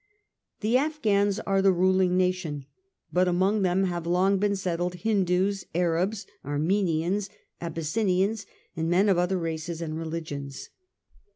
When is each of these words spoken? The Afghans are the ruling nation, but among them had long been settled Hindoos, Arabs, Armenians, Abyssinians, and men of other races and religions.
The 0.61 0.77
Afghans 0.77 1.39
are 1.41 1.61
the 1.61 1.71
ruling 1.71 2.17
nation, 2.17 2.65
but 3.13 3.27
among 3.27 3.61
them 3.61 3.83
had 3.83 4.07
long 4.07 4.39
been 4.39 4.55
settled 4.55 4.95
Hindoos, 4.95 5.65
Arabs, 5.75 6.25
Armenians, 6.43 7.29
Abyssinians, 7.61 8.47
and 8.75 8.89
men 8.89 9.09
of 9.09 9.19
other 9.19 9.37
races 9.37 9.79
and 9.79 9.95
religions. 9.95 10.69